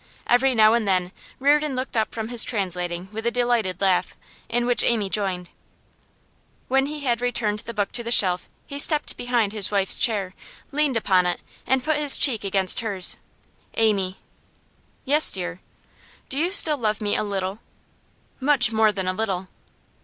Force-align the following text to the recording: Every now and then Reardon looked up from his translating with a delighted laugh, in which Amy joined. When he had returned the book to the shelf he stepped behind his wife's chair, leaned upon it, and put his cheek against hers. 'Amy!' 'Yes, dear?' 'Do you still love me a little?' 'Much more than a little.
Every 0.25 0.55
now 0.55 0.73
and 0.73 0.87
then 0.87 1.11
Reardon 1.39 1.75
looked 1.75 1.95
up 1.95 2.11
from 2.11 2.29
his 2.29 2.43
translating 2.43 3.09
with 3.11 3.23
a 3.27 3.29
delighted 3.29 3.79
laugh, 3.79 4.15
in 4.49 4.65
which 4.65 4.81
Amy 4.83 5.11
joined. 5.11 5.51
When 6.67 6.87
he 6.87 7.01
had 7.01 7.21
returned 7.21 7.59
the 7.59 7.73
book 7.75 7.91
to 7.91 8.03
the 8.03 8.11
shelf 8.11 8.49
he 8.65 8.79
stepped 8.79 9.15
behind 9.15 9.53
his 9.53 9.69
wife's 9.69 9.99
chair, 9.99 10.33
leaned 10.71 10.97
upon 10.97 11.27
it, 11.27 11.39
and 11.67 11.83
put 11.83 11.97
his 11.97 12.17
cheek 12.17 12.43
against 12.43 12.79
hers. 12.79 13.15
'Amy!' 13.75 14.17
'Yes, 15.05 15.29
dear?' 15.29 15.61
'Do 16.29 16.39
you 16.39 16.51
still 16.51 16.79
love 16.79 16.99
me 16.99 17.15
a 17.15 17.21
little?' 17.23 17.59
'Much 18.39 18.71
more 18.71 18.91
than 18.91 19.07
a 19.07 19.13
little. 19.13 19.49